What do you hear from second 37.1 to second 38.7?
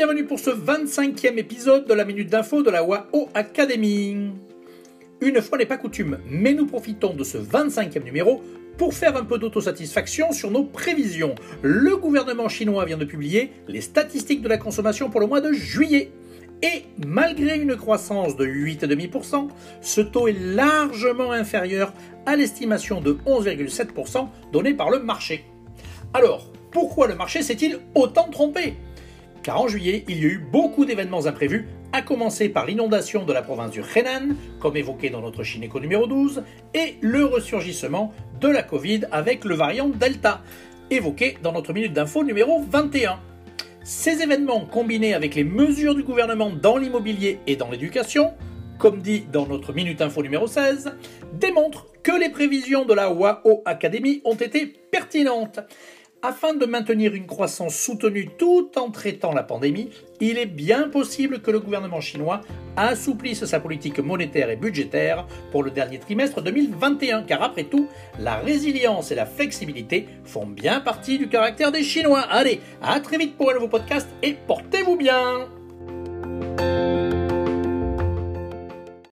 ressurgissement de la